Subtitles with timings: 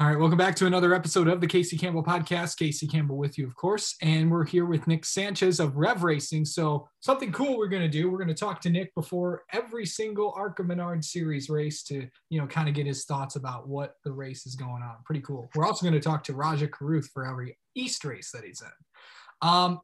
[0.00, 2.56] All right, welcome back to another episode of the Casey Campbell podcast.
[2.56, 6.44] Casey Campbell with you, of course, and we're here with Nick Sanchez of Rev Racing.
[6.44, 9.84] So, something cool we're going to do, we're going to talk to Nick before every
[9.84, 13.94] single ARCA Menard Series race to, you know, kind of get his thoughts about what
[14.04, 14.98] the race is going on.
[15.04, 15.50] Pretty cool.
[15.56, 19.48] We're also going to talk to Rajah Caruth for every East race that he's in.
[19.48, 19.80] Um,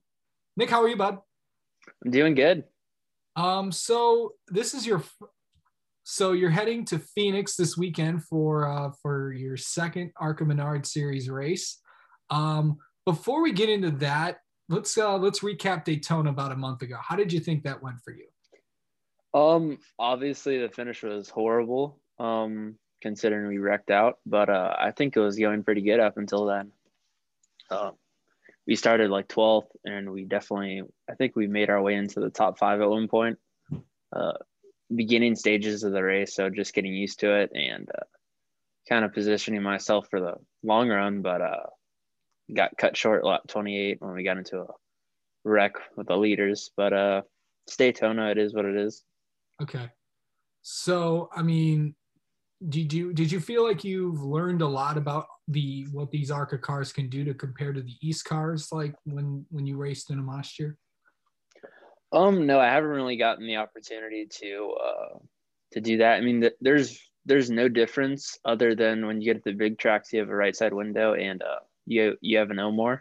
[0.57, 1.19] Nick, how are you, bud?
[2.05, 2.63] I'm doing good.
[3.35, 5.03] Um, so this is your
[6.05, 11.31] so you're heading to Phoenix this weekend for uh, for your second ARCA Menard Series
[11.31, 11.81] race.
[12.31, 16.97] Um, before we get into that, let's uh, let's recap Daytona about a month ago.
[17.01, 18.27] How did you think that went for you?
[19.39, 21.99] Um, obviously the finish was horrible.
[22.19, 26.17] Um, considering we wrecked out, but uh, I think it was going pretty good up
[26.17, 26.73] until then.
[27.71, 27.91] Uh,
[28.67, 32.31] we started like 12th, and we definitely, I think we made our way into the
[32.31, 33.39] top five at one point.
[34.11, 34.33] Uh,
[34.95, 38.05] beginning stages of the race, so just getting used to it and uh,
[38.89, 41.23] kind of positioning myself for the long run.
[41.23, 41.67] But uh,
[42.53, 44.67] got cut short lap 28 when we got into a
[45.45, 46.71] wreck with the leaders.
[46.77, 47.23] But uh,
[47.77, 49.05] Daytona, it is what it is.
[49.63, 49.89] Okay,
[50.63, 51.95] so I mean,
[52.69, 56.59] did you did you feel like you've learned a lot about the what these ARCA
[56.59, 60.17] cars can do to compare to the East cars, like when when you raced in
[60.17, 60.77] them last year?
[62.15, 65.19] Um, no, I haven't really gotten the opportunity to uh,
[65.73, 66.15] to do that.
[66.15, 69.79] I mean, th- there's there's no difference other than when you get to the big
[69.79, 73.01] tracks, you have a right side window and uh, you you have an Ilmor.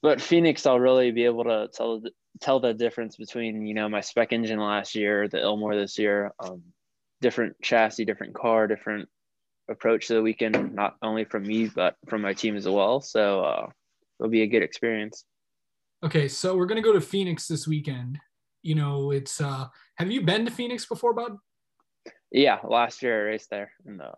[0.00, 2.02] But Phoenix, I'll really be able to tell
[2.40, 6.32] tell the difference between you know my spec engine last year, the Ilmor this year,
[6.38, 6.62] um,
[7.20, 9.10] different chassis, different car, different
[9.68, 13.02] approach to the weekend, not only from me but from my team as well.
[13.02, 13.66] So uh,
[14.18, 15.24] it'll be a good experience.
[16.04, 18.18] Okay, so we're gonna go to Phoenix this weekend.
[18.62, 19.66] You know, it's uh
[19.96, 21.38] have you been to Phoenix before, Bud?
[22.30, 24.12] Yeah, last year I raced there in the,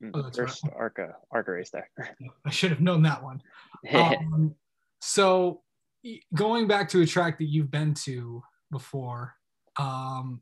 [0.00, 0.72] in Oh, the first right.
[0.76, 1.90] ARCA ARCA race there.
[2.46, 3.42] I should have known that one.
[3.94, 4.54] Um,
[5.00, 5.62] so
[6.34, 9.34] going back to a track that you've been to before,
[9.78, 10.40] um,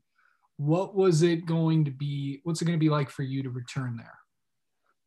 [0.58, 2.40] what was it going to be?
[2.44, 4.18] What's it going to be like for you to return there?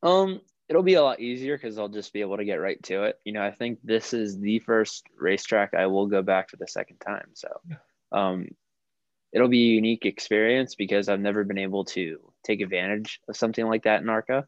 [0.04, 3.04] Um, it'll be a lot easier because I'll just be able to get right to
[3.04, 3.20] it.
[3.24, 6.68] You know, I think this is the first racetrack I will go back for the
[6.68, 7.30] second time.
[7.34, 7.50] So,
[8.12, 8.48] um,
[9.34, 13.66] it'll be a unique experience because I've never been able to take advantage of something
[13.68, 14.46] like that in ARCA.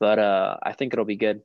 [0.00, 1.40] But uh, I think it'll be good.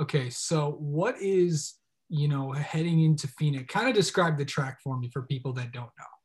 [0.00, 1.74] Okay, so what is
[2.08, 3.72] you know heading into Phoenix?
[3.72, 6.15] Kind of describe the track for me for people that don't know.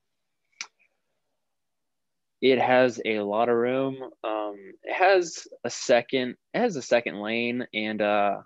[2.41, 3.97] It has a lot of room.
[4.23, 6.35] Um, it has a second.
[6.53, 8.37] It has a second lane and uh,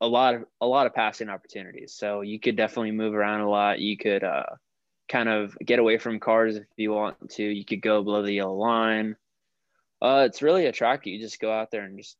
[0.00, 1.94] a lot of a lot of passing opportunities.
[1.94, 3.80] So you could definitely move around a lot.
[3.80, 4.44] You could uh,
[5.08, 7.42] kind of get away from cars if you want to.
[7.42, 9.16] You could go below the yellow line.
[10.02, 11.06] Uh, it's really a track.
[11.06, 12.16] You just go out there and just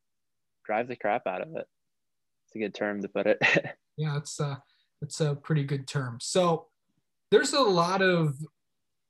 [0.64, 1.66] drive the crap out of it.
[2.46, 3.42] It's a good term to put it.
[3.98, 4.56] Yeah, it's uh
[5.02, 6.16] it's a pretty good term.
[6.18, 6.68] So
[7.30, 8.36] there's a lot of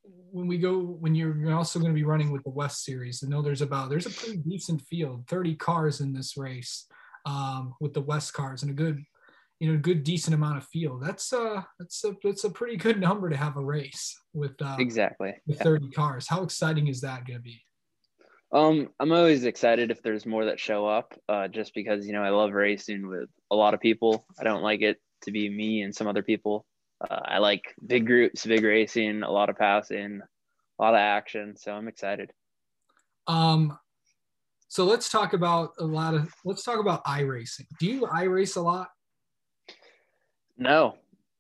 [0.05, 3.23] when we go when you're you're also going to be running with the West Series.
[3.25, 6.87] I know there's about there's a pretty decent field, 30 cars in this race
[7.27, 9.03] um, with the West cars and a good
[9.61, 11.03] you know good decent amount of field.
[11.03, 14.77] That's uh that's a that's a pretty good number to have a race with uh,
[14.79, 15.35] exactly.
[15.47, 16.27] with 30 cars.
[16.27, 17.63] How exciting is that going to be?
[18.53, 22.23] Um, I'm always excited if there's more that show up, uh, just because you know
[22.23, 24.27] I love racing with a lot of people.
[24.39, 26.67] I don't like it to be me and some other people.
[27.11, 30.21] Uh, I like big groups, big racing, a lot of passing,
[30.79, 31.57] a lot of action.
[31.57, 32.31] So I'm excited.
[33.27, 33.79] Um,
[34.69, 37.67] so let's talk about a lot of let's talk about iRacing.
[37.79, 38.89] Do you i race a lot?
[40.57, 40.97] No,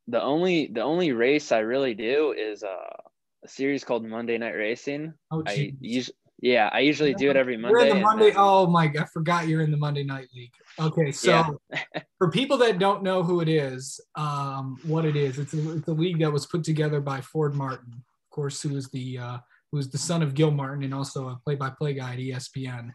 [0.08, 2.96] the only the only race I really do is uh,
[3.44, 5.14] a series called Monday Night Racing.
[5.30, 6.10] Oh, I geez.
[6.42, 7.78] Yeah, I usually do it every Monday.
[7.78, 8.32] You're in the Monday.
[8.36, 8.88] Oh my!
[8.88, 10.52] God, I forgot you're in the Monday Night League.
[10.76, 12.00] Okay, so Yeah.
[12.18, 15.86] for people that don't know who it is, um, what it is, it's a, it's
[15.86, 19.38] a league that was put together by Ford Martin, of course, who is the uh,
[19.70, 22.90] who is the son of Gil Martin and also a play-by-play guy at ESPN.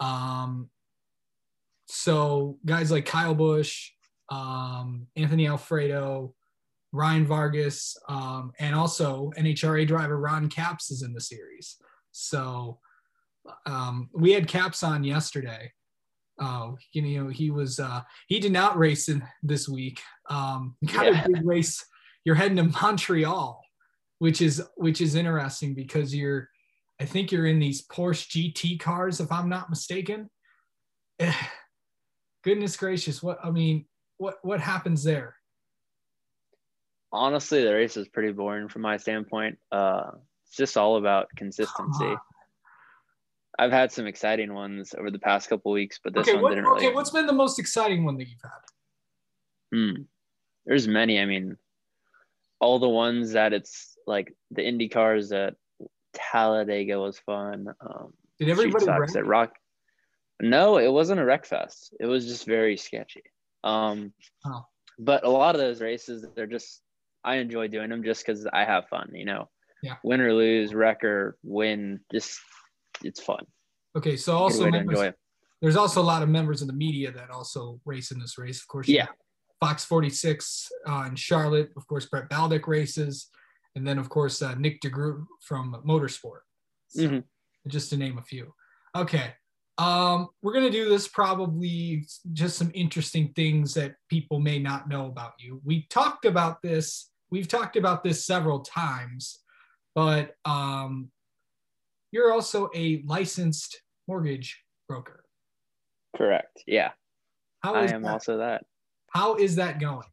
[0.00, 0.68] Um,
[1.86, 3.92] so guys like Kyle Busch,
[4.28, 6.34] um, Anthony Alfredo,
[6.90, 11.76] Ryan Vargas, um, and also NHRA driver Ron Capps is in the series.
[12.12, 12.78] So
[13.66, 15.72] um, we had Capps on yesterday.
[16.40, 20.00] Uh, you know, he was uh, he did not race in this week.
[20.30, 21.24] Um, got Yeah.
[21.24, 21.84] a big race.
[22.24, 23.62] You're heading to Montreal,
[24.18, 26.48] which is which is interesting because you're,
[27.00, 30.30] I think you're in these Porsche GT cars, if I'm not mistaken.
[32.44, 33.86] Goodness gracious, what I mean,
[34.18, 35.36] what what happens there?
[37.14, 39.58] honestly, the race is pretty boring from my standpoint.
[39.70, 40.12] Uh,
[40.52, 42.14] it's just all about consistency.
[43.58, 46.50] I've had some exciting ones over the past couple weeks, but this okay, one what,
[46.50, 46.86] didn't really.
[46.88, 49.74] okay, what's been the most exciting one that you've had?
[49.74, 50.02] Hmm.
[50.66, 51.18] There's many.
[51.20, 51.56] I mean,
[52.60, 55.54] all the ones that it's like the Indy cars at
[56.12, 57.68] Talladega was fun.
[57.80, 59.16] Um, Did everybody wreck?
[59.16, 59.54] At Rock?
[60.42, 61.94] No, it wasn't a wreck fest.
[61.98, 63.22] It was just very sketchy.
[63.64, 64.12] Um,
[64.44, 64.66] Oh.
[64.98, 66.82] But a lot of those races, they're just
[67.24, 69.12] I enjoy doing them just because I have fun.
[69.14, 69.48] You know,
[69.82, 69.96] Yeah.
[70.04, 72.38] win or lose, wreck or win, just
[73.02, 73.44] it's fun.
[73.96, 75.12] Okay, so also members,
[75.60, 78.60] there's also a lot of members of the media that also race in this race.
[78.60, 79.08] Of course, Yeah.
[79.60, 81.70] Fox 46 uh, in Charlotte.
[81.76, 83.28] Of course, Brett Baldick races,
[83.76, 86.40] and then of course uh, Nick DeGroot from Motorsport.
[86.88, 87.24] So, Mhm.
[87.68, 88.52] Just to name a few.
[88.96, 89.34] Okay,
[89.78, 95.06] um, we're gonna do this probably just some interesting things that people may not know
[95.06, 95.60] about you.
[95.64, 97.10] We talked about this.
[97.30, 99.41] We've talked about this several times,
[99.94, 101.10] but um,
[102.10, 105.24] you're also a licensed mortgage broker.
[106.16, 106.62] Correct.
[106.66, 106.90] Yeah,
[107.60, 108.12] How I am that?
[108.12, 108.64] also that.
[109.12, 110.06] How is that going?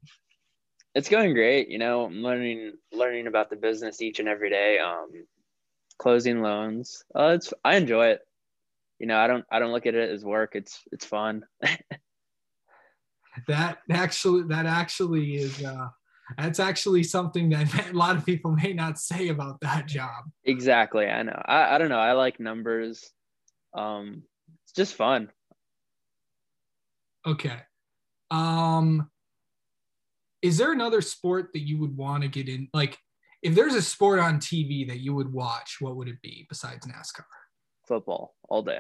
[0.96, 1.70] It's going great.
[1.70, 4.80] You know, I'm learning learning about the business each and every day.
[4.80, 5.10] Um,
[5.98, 7.04] closing loans.
[7.14, 8.22] Uh, it's I enjoy it.
[9.00, 10.56] You know, I don't I don't look at it as work.
[10.56, 11.44] It's it's fun.
[13.48, 15.64] That actually, that actually is.
[15.64, 15.88] Uh,
[16.38, 20.26] that's actually something that a lot of people may not say about that job.
[20.44, 21.08] exactly.
[21.08, 21.42] I know.
[21.46, 22.00] I I don't know.
[22.00, 23.10] I like numbers.
[23.74, 24.24] Um,
[24.64, 25.30] it's just fun.
[27.26, 27.58] Okay.
[28.32, 29.10] Um,
[30.42, 32.70] is there another sport that you would want to get in?
[32.74, 32.98] Like,
[33.42, 36.86] if there's a sport on TV that you would watch, what would it be besides
[36.86, 37.24] NASCAR?
[37.88, 38.80] Football all day.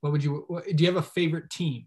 [0.00, 0.44] What would you?
[0.48, 1.86] What, do you have a favorite team?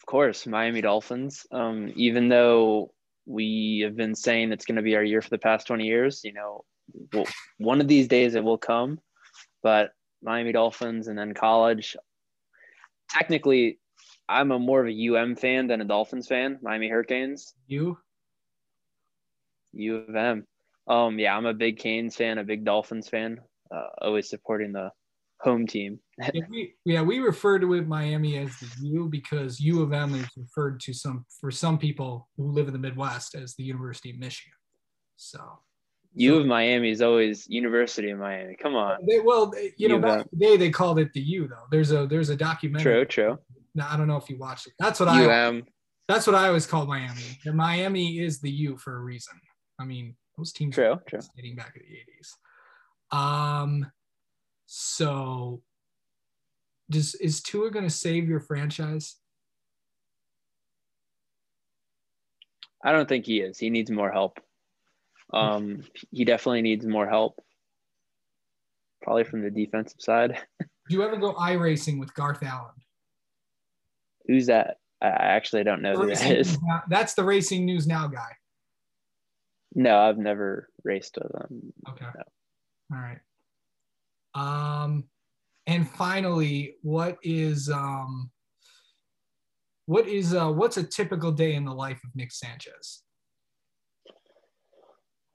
[0.00, 1.46] Of course, Miami Dolphins.
[1.50, 2.92] Um, even though
[3.26, 6.22] we have been saying it's going to be our year for the past 20 years,
[6.24, 6.64] you know,
[7.12, 7.26] well,
[7.58, 9.00] one of these days it will come.
[9.62, 9.90] But
[10.22, 11.96] Miami Dolphins and then college.
[13.10, 13.78] Technically,
[14.28, 16.58] I'm a more of a UM fan than a Dolphins fan.
[16.62, 17.98] Miami Hurricanes, You?
[19.72, 20.46] U of M.
[20.88, 23.40] Um, yeah, I'm a big Canes fan, a big Dolphins fan.
[23.70, 24.90] Uh, always supporting the
[25.46, 26.00] home team.
[26.32, 30.14] Yeah we, yeah, we refer to it Miami as the U because U of M
[30.14, 34.10] is referred to some for some people who live in the Midwest as the University
[34.10, 34.54] of Michigan.
[35.16, 35.40] So
[36.14, 38.56] U of Miami is always University of Miami.
[38.56, 38.98] Come on.
[39.06, 41.66] they, well, they, you know, back in the day they called it the U though.
[41.70, 43.04] There's a there's a documentary.
[43.04, 43.38] True, true.
[43.74, 44.72] Now, I don't know if you watched it.
[44.78, 45.64] That's what I UM.
[46.08, 47.38] that's what I always call Miami.
[47.44, 49.34] And Miami is the U for a reason.
[49.78, 51.20] I mean, those teams True, true.
[51.36, 53.16] dating back to the 80s.
[53.16, 53.86] Um,
[54.66, 55.62] so
[56.90, 59.16] does is Tua going to save your franchise?
[62.84, 63.58] I don't think he is.
[63.58, 64.38] He needs more help.
[65.32, 65.82] Um,
[66.12, 67.40] he definitely needs more help.
[69.02, 70.38] Probably from the defensive side.
[70.60, 72.74] Do you ever go iRacing with Garth Allen?
[74.28, 74.76] Who's that?
[75.02, 76.58] I I actually don't know who that Racing is.
[76.62, 78.30] Now- That's the Racing News Now guy.
[79.74, 81.72] No, I've never raced with him.
[81.88, 82.04] Okay.
[82.04, 82.96] No.
[82.96, 83.18] All right.
[84.36, 85.04] Um,
[85.66, 88.30] and finally, what is um,
[89.86, 93.02] what is uh, what's a typical day in the life of Nick Sanchez?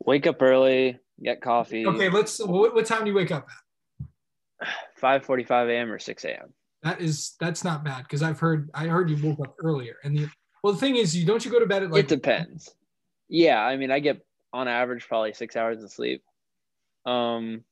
[0.06, 1.86] Wake up early, get coffee.
[1.86, 2.40] Okay, let's.
[2.40, 4.68] What, what time do you wake up at?
[5.02, 5.92] 5:45 a.m.
[5.92, 6.54] or 6 a.m.
[6.84, 9.96] That is that's not bad because I've heard I heard you woke up earlier.
[10.04, 10.30] And the
[10.64, 12.70] well, the thing is, you don't you go to bed at like it depends.
[13.30, 14.22] Yeah, I mean, I get
[14.54, 16.24] on average probably six hours of sleep.
[17.06, 17.64] Um,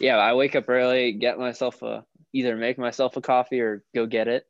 [0.00, 4.06] yeah, I wake up early, get myself a either make myself a coffee or go
[4.06, 4.46] get it.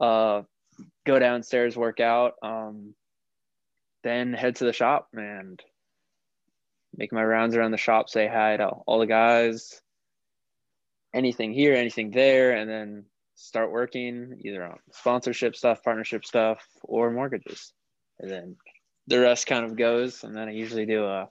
[0.00, 0.42] Uh,
[1.06, 2.94] go downstairs, work out, um,
[4.04, 5.60] then head to the shop and
[6.96, 9.80] make my rounds around the shop, say hi to all the guys,
[11.12, 13.04] anything here, anything there, and then
[13.34, 17.72] start working either on sponsorship stuff, partnership stuff, or mortgages.
[18.20, 18.56] And then
[19.06, 20.24] the rest kind of goes.
[20.24, 21.28] And then I usually do a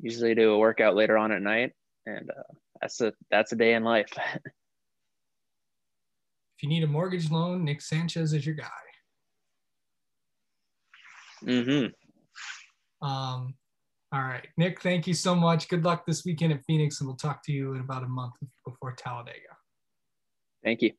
[0.00, 1.72] usually do a workout later on at night,
[2.06, 4.08] and uh, that's a that's a day in life.
[4.16, 4.52] if
[6.62, 8.68] you need a mortgage loan, Nick Sanchez is your guy.
[11.44, 13.06] Mm-hmm.
[13.06, 13.54] Um,
[14.12, 15.68] all right, Nick, thank you so much.
[15.68, 18.34] Good luck this weekend at Phoenix, and we'll talk to you in about a month
[18.64, 19.38] before Talladega.
[20.62, 20.92] Thank you.